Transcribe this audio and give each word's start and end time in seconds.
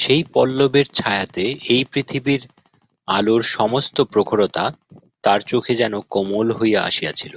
সেই 0.00 0.22
পল্লবের 0.32 0.86
ছায়াতে 0.94 1.44
এই 1.68 1.82
পৃথিবীর 1.92 2.42
অলোর 3.08 3.42
সমস্ত 3.50 3.96
প্রখরতা 4.04 4.64
তার 5.24 5.40
চোখে 5.42 5.74
যেন 5.76 5.94
কোমল 6.10 6.48
হইয়া 6.52 6.80
আসিয়াছিল। 6.82 7.34